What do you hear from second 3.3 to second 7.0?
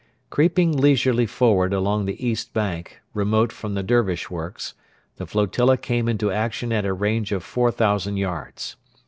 from the Dervish works, the flotilla came into action at a